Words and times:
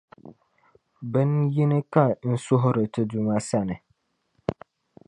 Bin’ 1.11 1.31
yini 1.53 1.79
ka 1.93 2.05
n 2.29 2.31
suhiri 2.45 2.85
Ti 2.93 3.01
Duuma 3.09 3.37
sani. 3.47 3.75